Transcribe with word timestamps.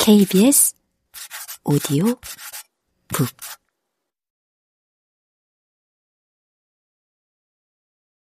KBS 0.00 0.74
오디오 1.64 2.04
북 3.08 3.28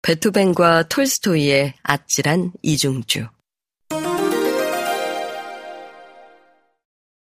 베토벤과 0.02 0.90
톨스토이의 0.90 1.76
아찔한 1.82 2.52
이중주 2.62 3.28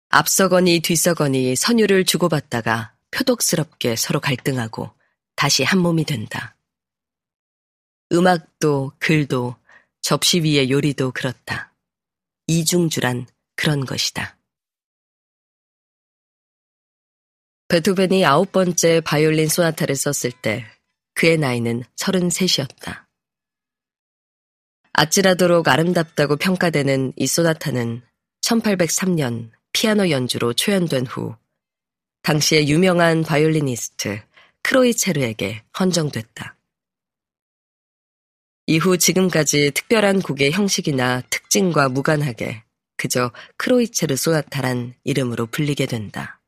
앞서거니 0.09 0.79
뒤서거니 0.79 1.55
선율을 1.55 2.05
주고받다가 2.05 2.95
표독스럽게 3.11 3.95
서로 3.95 4.19
갈등하고 4.19 4.91
다시 5.35 5.63
한 5.63 5.79
몸이 5.79 6.05
된다. 6.05 6.55
음악도 8.11 8.93
글도 8.99 9.55
접시 10.01 10.41
위의 10.41 10.71
요리도 10.71 11.11
그렇다. 11.11 11.73
이중주란 12.47 13.27
그런 13.57 13.85
것이다. 13.85 14.37
베토벤이 17.67 18.23
아홉 18.23 18.53
번째 18.53 19.01
바이올린 19.01 19.49
소나타를 19.49 19.97
썼을 19.97 20.31
때 20.41 20.65
그의 21.15 21.37
나이는 21.37 21.83
33이었다. 21.97 23.05
아찔하도록 24.93 25.67
아름답다고 25.67 26.37
평가되는 26.37 27.13
이 27.17 27.27
소나타는 27.27 28.03
1803년 28.41 29.51
피아노 29.73 30.09
연주로 30.09 30.53
초연된 30.53 31.05
후 31.05 31.35
당시의 32.21 32.69
유명한 32.69 33.23
바이올리니스트 33.23 34.21
크로이체르에게 34.63 35.63
헌정됐다. 35.77 36.57
이후 38.67 38.97
지금까지 38.97 39.71
특별한 39.71 40.21
곡의 40.21 40.51
형식이나 40.51 41.21
특징과 41.29 41.89
무관하게 41.89 42.63
그저 42.97 43.31
크로이체르 43.57 44.15
소나타란 44.15 44.95
이름으로 45.03 45.45
불리게 45.47 45.85
된다. 45.85 46.41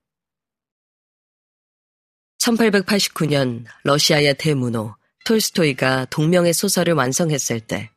1889년 2.39 3.65
러시아의 3.83 4.35
대문호 4.37 4.95
톨스토이가 5.25 6.05
동명의 6.05 6.53
소설을 6.53 6.93
완성했을 6.93 7.59
때 7.59 7.91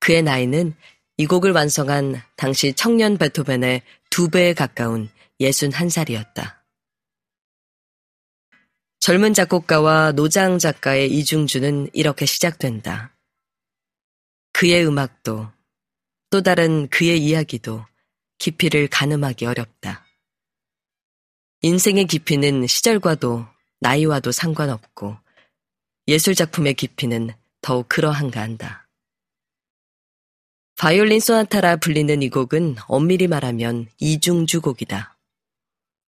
그의 0.00 0.22
나이는 0.22 0.74
이 1.16 1.26
곡을 1.26 1.52
완성한 1.52 2.20
당시 2.36 2.72
청년 2.72 3.18
베토벤의 3.18 3.82
두 4.08 4.30
배에 4.30 4.54
가까운 4.54 5.10
61살이었다. 5.40 6.60
젊은 9.00 9.32
작곡가와 9.32 10.12
노장 10.12 10.58
작가의 10.58 11.10
이중주는 11.10 11.90
이렇게 11.92 12.26
시작된다. 12.26 13.16
그의 14.52 14.86
음악도 14.86 15.48
또 16.30 16.42
다른 16.42 16.88
그의 16.88 17.18
이야기도 17.18 17.84
깊이를 18.38 18.86
가늠하기 18.86 19.46
어렵다. 19.46 20.06
인생의 21.62 22.06
깊이는 22.06 22.68
시절과도 22.68 23.46
나이와도 23.80 24.30
상관없고 24.30 25.16
예술작품의 26.06 26.74
깊이는 26.74 27.30
더욱 27.60 27.88
그러한가 27.88 28.40
한다. 28.40 28.88
바이올린 30.76 31.18
소나타라 31.20 31.76
불리는 31.76 32.22
이 32.22 32.30
곡은 32.30 32.76
엄밀히 32.86 33.26
말하면 33.26 33.88
이중주곡이다. 33.98 35.18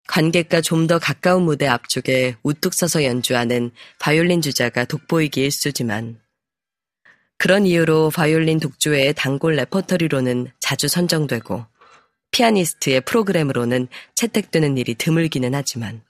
관객과 0.06 0.60
좀 0.60 0.86
더 0.86 0.98
가까운 0.98 1.42
무대 1.42 1.66
앞쪽에 1.66 2.36
우뚝 2.42 2.74
서서 2.74 3.04
연주하는 3.04 3.72
바이올린 3.98 4.40
주자가 4.40 4.84
돋보이기 4.84 5.42
일쑤지만 5.42 6.21
그런 7.42 7.66
이유로 7.66 8.10
바이올린 8.10 8.60
독주회의 8.60 9.12
단골 9.14 9.56
레퍼터리로는 9.56 10.52
자주 10.60 10.86
선정되고 10.86 11.66
피아니스트의 12.30 13.00
프로그램으로는 13.00 13.88
채택되는 14.14 14.78
일이 14.78 14.94
드물기는 14.94 15.52
하지만 15.52 16.04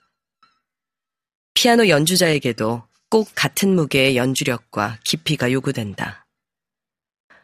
피아노 1.55 1.87
연주자에게도 1.87 2.83
꼭 3.09 3.31
같은 3.33 3.73
무게의 3.73 4.15
연주력과 4.15 4.99
깊이가 5.03 5.51
요구된다. 5.51 6.27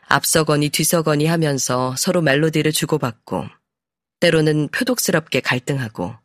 앞서거니 0.01 0.69
뒤서거니 0.69 1.25
하면서 1.25 1.95
서로 1.97 2.21
멜로디를 2.21 2.71
주고받고 2.71 3.47
때로는 4.19 4.67
표독스럽게 4.67 5.39
갈등하고 5.39 6.15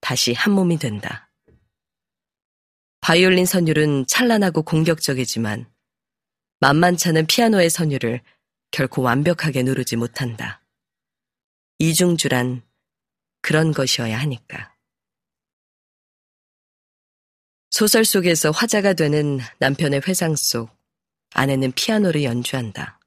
다시 0.00 0.32
한 0.32 0.54
몸이 0.54 0.78
된다. 0.78 1.30
바이올린 3.00 3.46
선율은 3.46 4.08
찬란하고 4.08 4.62
공격적이지만 4.62 5.66
만만찮은 6.60 7.26
피아노의 7.26 7.70
선율을 7.70 8.22
결코 8.70 9.02
완벽하게 9.02 9.62
누르지 9.62 9.96
못한다. 9.96 10.62
이중주란 11.78 12.62
그런 13.42 13.72
것이어야 13.72 14.18
하니까. 14.18 14.74
소설 17.70 18.04
속에서 18.04 18.50
화자가 18.50 18.94
되는 18.94 19.38
남편의 19.58 20.02
회상 20.08 20.34
속 20.34 20.70
아내는 21.34 21.72
피아노를 21.72 22.24
연주한다. 22.24 22.98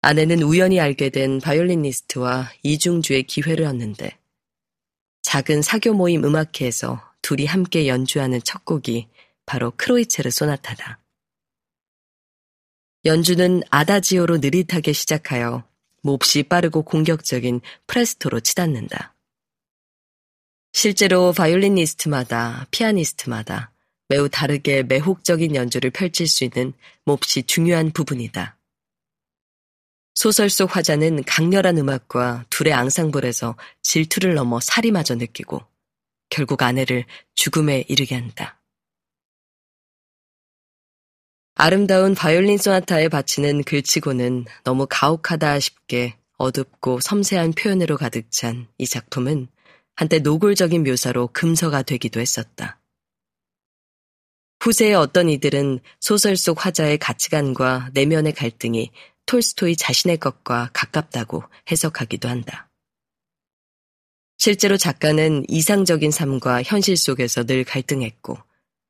아내는 0.00 0.42
우연히 0.42 0.80
알게 0.80 1.10
된 1.10 1.40
바이올리니스트와 1.40 2.50
이중주의 2.64 3.22
기회를 3.22 3.64
얻는데 3.66 4.18
작은 5.22 5.62
사교 5.62 5.94
모임 5.94 6.24
음악회에서 6.24 7.00
둘이 7.22 7.46
함께 7.46 7.86
연주하는 7.86 8.40
첫 8.42 8.64
곡이 8.64 9.08
바로 9.46 9.70
크로이체르 9.76 10.30
소나타다. 10.30 11.01
연주는 13.04 13.62
아다지오로 13.70 14.38
느릿하게 14.38 14.92
시작하여 14.92 15.64
몹시 16.02 16.44
빠르고 16.44 16.82
공격적인 16.82 17.60
프레스토로 17.86 18.40
치닫는다. 18.40 19.14
실제로 20.72 21.32
바이올리니스트마다 21.32 22.66
피아니스트마다 22.70 23.72
매우 24.08 24.28
다르게 24.28 24.82
매혹적인 24.84 25.54
연주를 25.54 25.90
펼칠 25.90 26.26
수 26.26 26.44
있는 26.44 26.72
몹시 27.04 27.42
중요한 27.42 27.90
부분이다. 27.90 28.56
소설 30.14 30.50
속 30.50 30.76
화자는 30.76 31.24
강렬한 31.24 31.78
음악과 31.78 32.44
둘의 32.50 32.72
앙상블에서 32.72 33.56
질투를 33.82 34.34
넘어 34.34 34.60
살이마저 34.60 35.16
느끼고 35.16 35.64
결국 36.28 36.62
아내를 36.62 37.04
죽음에 37.34 37.84
이르게 37.88 38.14
한다. 38.14 38.61
아름다운 41.64 42.16
바이올린 42.16 42.58
소나타에 42.58 43.06
바치는 43.08 43.62
글치고는 43.62 44.46
너무 44.64 44.88
가혹하다 44.90 45.60
싶게 45.60 46.16
어둡고 46.36 46.98
섬세한 46.98 47.52
표현으로 47.52 47.96
가득 47.96 48.32
찬 48.32 48.66
이 48.78 48.84
작품은 48.84 49.46
한때 49.94 50.18
노골적인 50.18 50.82
묘사로 50.82 51.28
금서가 51.28 51.82
되기도 51.82 52.18
했었다. 52.18 52.80
후세의 54.58 54.96
어떤 54.96 55.28
이들은 55.30 55.78
소설 56.00 56.36
속 56.36 56.66
화자의 56.66 56.98
가치관과 56.98 57.90
내면의 57.94 58.32
갈등이 58.32 58.90
톨스토이 59.26 59.76
자신의 59.76 60.16
것과 60.18 60.70
가깝다고 60.72 61.44
해석하기도 61.70 62.28
한다. 62.28 62.70
실제로 64.36 64.76
작가는 64.76 65.44
이상적인 65.46 66.10
삶과 66.10 66.64
현실 66.64 66.96
속에서 66.96 67.44
늘 67.44 67.62
갈등했고 67.62 68.36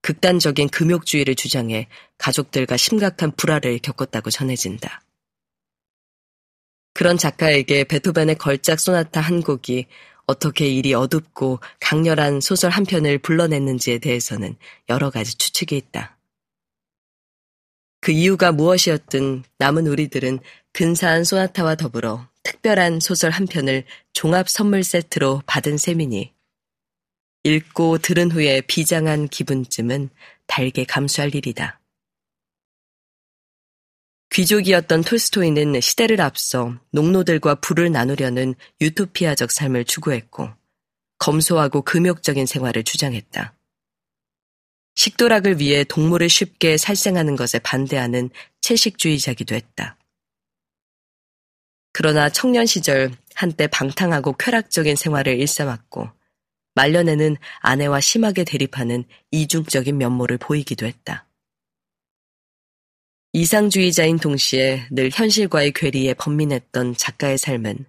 극단적인 0.02 0.68
금욕주의를 0.68 1.34
주장해 1.34 1.88
가족들과 2.18 2.76
심각한 2.76 3.32
불화를 3.32 3.78
겪었다고 3.78 4.30
전해진다. 4.30 5.02
그런 6.94 7.16
작가에게 7.16 7.84
베토벤의 7.84 8.36
걸작 8.36 8.78
소나타 8.78 9.20
한 9.20 9.42
곡이 9.42 9.86
어떻게 10.26 10.68
이리 10.68 10.94
어둡고 10.94 11.60
강렬한 11.80 12.40
소설 12.40 12.70
한 12.70 12.84
편을 12.84 13.18
불러냈는지에 13.18 13.98
대해서는 13.98 14.56
여러 14.88 15.10
가지 15.10 15.36
추측이 15.36 15.76
있다. 15.76 16.16
그 18.00 18.12
이유가 18.12 18.52
무엇이었든 18.52 19.44
남은 19.58 19.86
우리들은 19.86 20.40
근사한 20.72 21.24
소나타와 21.24 21.76
더불어 21.76 22.26
특별한 22.42 23.00
소설 23.00 23.30
한 23.30 23.46
편을 23.46 23.84
종합 24.12 24.48
선물 24.48 24.82
세트로 24.82 25.42
받은 25.46 25.78
셈이니 25.78 26.32
읽고 27.44 27.98
들은 27.98 28.30
후에 28.30 28.60
비장한 28.60 29.26
기분쯤은 29.26 30.10
달게 30.46 30.84
감수할 30.84 31.34
일이다. 31.34 31.80
귀족이었던 34.30 35.02
톨스토이는 35.02 35.80
시대를 35.80 36.20
앞서 36.20 36.78
농노들과 36.92 37.56
부를 37.56 37.90
나누려는 37.90 38.54
유토피아적 38.80 39.50
삶을 39.50 39.84
추구했고 39.84 40.50
검소하고 41.18 41.82
금욕적인 41.82 42.46
생활을 42.46 42.84
주장했다. 42.84 43.54
식도락을 44.94 45.58
위해 45.58 45.84
동물을 45.84 46.28
쉽게 46.28 46.76
살생하는 46.76 47.36
것에 47.36 47.58
반대하는 47.58 48.30
채식주의자기도 48.60 49.54
했다. 49.54 49.98
그러나 51.92 52.30
청년 52.30 52.66
시절 52.66 53.10
한때 53.34 53.66
방탕하고 53.66 54.34
쾌락적인 54.38 54.96
생활을 54.96 55.38
일삼았고 55.40 56.21
말년에는 56.74 57.36
아내와 57.60 58.00
심하게 58.00 58.44
대립하는 58.44 59.04
이중적인 59.30 59.98
면모를 59.98 60.38
보이기도 60.38 60.86
했다. 60.86 61.26
이상주의자인 63.34 64.18
동시에 64.18 64.86
늘 64.90 65.10
현실과의 65.12 65.72
괴리에 65.72 66.14
번민했던 66.14 66.96
작가의 66.96 67.38
삶은 67.38 67.86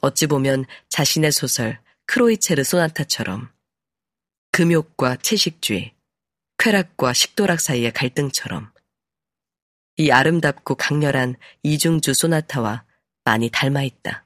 어찌 0.00 0.26
보면 0.26 0.64
자신의 0.88 1.32
소설 1.32 1.78
크로이체르 2.06 2.64
소나타처럼 2.64 3.48
금욕과 4.52 5.16
채식주의, 5.16 5.94
쾌락과 6.58 7.12
식도락 7.12 7.60
사이의 7.60 7.92
갈등처럼 7.92 8.72
이 9.98 10.10
아름답고 10.10 10.74
강렬한 10.74 11.36
이중주 11.62 12.14
소나타와 12.14 12.84
많이 13.24 13.50
닮아 13.50 13.82
있다. 13.82 14.25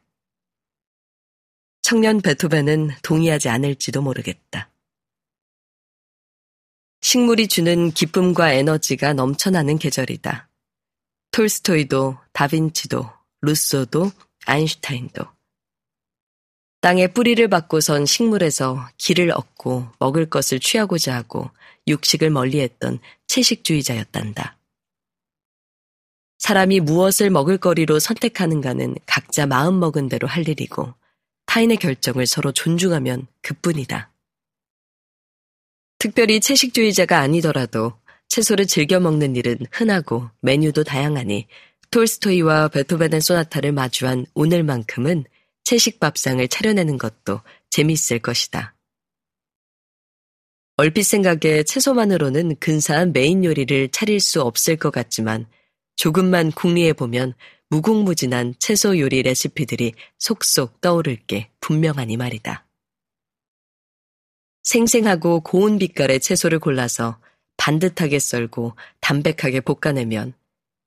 청년 1.90 2.20
베토벤은 2.20 2.90
동의하지 3.02 3.48
않을지도 3.48 4.00
모르겠다. 4.00 4.70
식물이 7.00 7.48
주는 7.48 7.90
기쁨과 7.90 8.52
에너지가 8.52 9.12
넘쳐나는 9.12 9.76
계절이다. 9.76 10.48
톨스토이도, 11.32 12.16
다빈치도, 12.32 13.10
루소도, 13.40 14.12
아인슈타인도. 14.46 15.25
땅에 16.81 17.08
뿌리를 17.08 17.48
받고선 17.48 18.06
식물에서 18.06 18.88
길을 18.96 19.32
얻고 19.32 19.88
먹을 19.98 20.31
것을 20.31 20.60
취하고자 20.60 21.12
하고 21.16 21.50
육식을 21.88 22.31
멀리했던 22.31 23.00
채식주의자였단다. 23.26 24.56
사람이 26.38 26.78
무엇을 26.78 27.31
먹을 27.31 27.58
거리로 27.58 27.98
선택하는가는 27.98 28.94
각자 29.06 29.46
마음먹은 29.46 30.08
대로 30.08 30.28
할 30.28 30.48
일이고 30.48 30.94
타인의 31.50 31.79
결정을 31.79 32.29
서로 32.29 32.52
존중하면 32.52 33.26
그뿐이다. 33.43 34.12
특별히 35.99 36.38
채식주의자가 36.38 37.19
아니더라도 37.19 37.94
채소를 38.29 38.69
즐겨 38.69 39.00
먹는 39.00 39.35
일은 39.35 39.58
흔하고 39.73 40.31
메뉴도 40.43 40.85
다양하니 40.85 41.49
톨스토이와 41.91 42.69
베토벤의 42.69 43.20
소나타를 43.20 43.73
마주한 43.73 44.26
오늘만큼은 44.35 45.25
채식 45.64 45.99
밥상을 45.99 46.47
차려내는 46.47 46.99
것도 46.99 47.41
재미있을 47.70 48.20
것이다. 48.20 48.76
얼핏 50.76 51.03
생각에 51.03 51.64
채소만으로는 51.64 52.61
근사한 52.61 53.12
메인 53.12 53.44
요리를 53.44 53.88
차릴 53.88 54.20
수 54.20 54.41
없을 54.41 54.76
것 54.76 54.93
같지만 54.93 55.46
조금만 55.96 56.53
궁리해 56.53 56.93
보면 56.93 57.35
무궁무진한 57.70 58.55
채소 58.58 58.99
요리 58.99 59.22
레시피들이 59.22 59.94
속속 60.19 60.81
떠오를 60.81 61.17
게 61.26 61.50
분명하니 61.61 62.17
말이다. 62.17 62.67
생생하고 64.64 65.40
고운 65.40 65.78
빛깔의 65.78 66.20
채소를 66.20 66.58
골라서 66.58 67.19
반듯하게 67.56 68.19
썰고 68.19 68.76
담백하게 69.00 69.61
볶아내면 69.61 70.34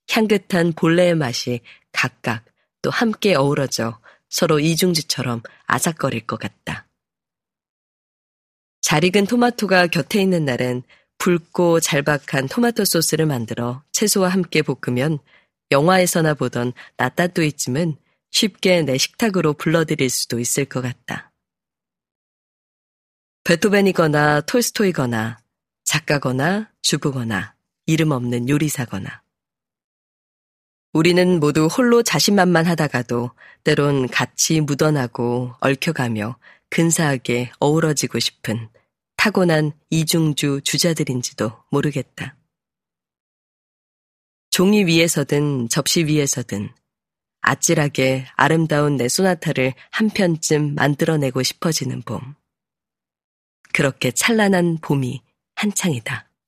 향긋한 0.09 0.73
본래의 0.73 1.15
맛이 1.15 1.61
각각 1.91 2.43
또 2.81 2.89
함께 2.89 3.33
어우러져 3.33 3.99
서로 4.29 4.59
이중지처럼 4.59 5.41
아삭거릴 5.65 6.27
것 6.27 6.37
같다. 6.37 6.87
잘 8.81 9.03
익은 9.05 9.25
토마토가 9.27 9.87
곁에 9.87 10.21
있는 10.21 10.43
날엔 10.43 10.83
붉고 11.17 11.79
잘박한 11.79 12.49
토마토 12.49 12.83
소스를 12.83 13.25
만들어 13.25 13.83
채소와 13.93 14.27
함께 14.27 14.61
볶으면 14.61 15.19
영화에서나 15.73 16.35
보던 16.35 16.71
나따뚜이쯤은 16.95 17.97
쉽게 18.31 18.83
내 18.83 18.97
식탁으로 18.97 19.53
불러들일 19.53 20.09
수도 20.09 20.39
있을 20.39 20.63
것 20.65 20.81
같다. 20.81 21.31
베토벤이거나 23.43 24.41
톨스토이거나 24.41 25.39
작가거나 25.83 26.71
주부거나 26.81 27.55
이름 27.85 28.11
없는 28.11 28.47
요리사거나 28.47 29.21
우리는 30.93 31.39
모두 31.39 31.65
홀로 31.65 32.03
자신만만하다가도 32.03 33.31
때론 33.63 34.07
같이 34.07 34.61
묻어나고 34.61 35.55
얽혀가며 35.59 36.37
근사하게 36.69 37.51
어우러지고 37.59 38.19
싶은 38.19 38.69
타고난 39.17 39.71
이중주 39.89 40.61
주자들인지도 40.63 41.51
모르겠다. 41.69 42.35
종이 44.53 44.85
위에서든 44.85 45.67
접시 45.69 46.05
위에서든 46.05 46.69
아찔하게 47.41 48.27
아름다운 48.35 48.97
내 48.97 49.07
소나타를 49.07 49.73
한 49.89 50.11
편쯤 50.11 50.75
만들어내고 50.75 51.41
싶어지는 51.41 52.03
봄. 52.03 52.35
그렇게 53.73 54.11
찬란한 54.11 54.77
봄이 54.79 55.23
한창이다. 55.55 56.29